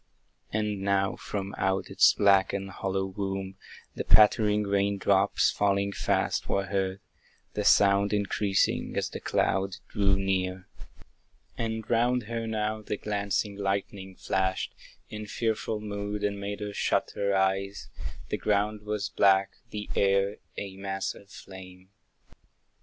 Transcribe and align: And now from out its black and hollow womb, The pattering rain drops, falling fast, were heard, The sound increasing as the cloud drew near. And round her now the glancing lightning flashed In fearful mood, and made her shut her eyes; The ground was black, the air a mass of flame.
And 0.51 0.81
now 0.81 1.15
from 1.15 1.53
out 1.59 1.91
its 1.91 2.11
black 2.15 2.53
and 2.53 2.71
hollow 2.71 3.05
womb, 3.05 3.57
The 3.93 4.03
pattering 4.03 4.63
rain 4.63 4.97
drops, 4.97 5.51
falling 5.51 5.91
fast, 5.91 6.49
were 6.49 6.65
heard, 6.65 7.01
The 7.53 7.63
sound 7.63 8.11
increasing 8.11 8.97
as 8.97 9.09
the 9.09 9.19
cloud 9.19 9.75
drew 9.89 10.15
near. 10.15 10.67
And 11.55 11.87
round 11.87 12.23
her 12.23 12.47
now 12.47 12.81
the 12.81 12.97
glancing 12.97 13.55
lightning 13.57 14.15
flashed 14.15 14.73
In 15.11 15.27
fearful 15.27 15.79
mood, 15.79 16.23
and 16.23 16.39
made 16.41 16.61
her 16.61 16.73
shut 16.73 17.11
her 17.13 17.35
eyes; 17.35 17.87
The 18.29 18.37
ground 18.37 18.81
was 18.81 19.07
black, 19.09 19.51
the 19.69 19.87
air 19.95 20.37
a 20.57 20.77
mass 20.77 21.13
of 21.13 21.29
flame. 21.29 21.89